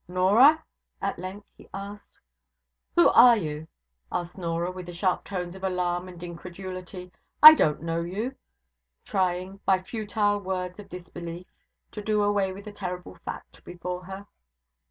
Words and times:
'Norah?' 0.07 0.65
at 0.99 1.19
length 1.19 1.51
he 1.55 1.69
asked. 1.75 2.19
'Who 2.95 3.09
are 3.09 3.37
you?' 3.37 3.67
asked 4.11 4.35
Norah, 4.35 4.71
with 4.71 4.87
the 4.87 4.93
sharp 4.93 5.23
tones 5.23 5.53
of 5.53 5.63
alarm 5.63 6.07
and 6.07 6.23
incredulity. 6.23 7.11
'I 7.43 7.53
don't 7.53 7.83
know 7.83 8.01
you'; 8.01 8.33
trying, 9.05 9.59
by 9.63 9.83
futile 9.83 10.39
words 10.39 10.79
of 10.79 10.89
disbelief, 10.89 11.45
to 11.91 12.01
do 12.01 12.23
away 12.23 12.51
with 12.51 12.65
the 12.65 12.71
terrible 12.71 13.13
fact 13.13 13.63
before 13.63 14.05
her. 14.05 14.25